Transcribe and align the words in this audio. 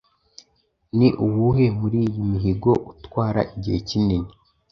Ni 0.97 1.07
uwuhe 1.25 1.65
muri 1.79 1.97
iyo 2.09 2.21
mihinga 2.31 2.71
utwara 2.91 3.41
igihe 3.57 3.77
kinini 3.89 4.29